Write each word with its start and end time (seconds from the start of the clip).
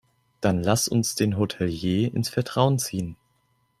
Dann 0.39 0.63
lass 0.63 0.87
uns 0.87 1.13
den 1.13 1.37
Hotelier 1.37 2.11
ins 2.15 2.27
Vertrauen 2.29 2.79
ziehen. 2.79 3.17